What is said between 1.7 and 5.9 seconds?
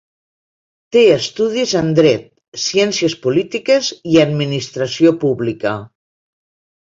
en Dret, Ciències Polítiques i Administració Pública.